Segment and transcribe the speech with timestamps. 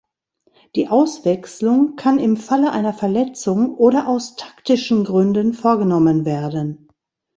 [0.75, 6.87] Die Auswechslung kann im Falle einer Verletzung oder aus taktischen Gründen vorgenommen werden.